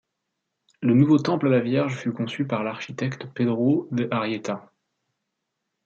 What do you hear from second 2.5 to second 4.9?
l'architecte Pedro de Arrieta.